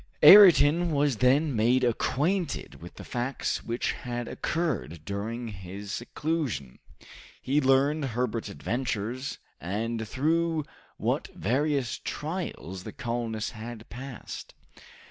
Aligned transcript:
Ayrton 0.23 0.89
was 0.89 1.17
then 1.17 1.55
made 1.55 1.83
acquainted 1.83 2.81
with 2.81 2.95
the 2.95 3.03
facts 3.03 3.63
which 3.63 3.91
had 3.91 4.27
occurred 4.27 5.05
during 5.05 5.49
his 5.49 5.91
seclusion. 5.91 6.79
He 7.39 7.61
learned 7.61 8.05
Herbert's 8.05 8.49
adventures, 8.49 9.37
and 9.59 10.07
through 10.07 10.65
what 10.97 11.27
various 11.35 11.99
trials 12.03 12.83
the 12.83 12.91
colonists 12.91 13.51
had 13.51 13.87
passed. 13.89 14.55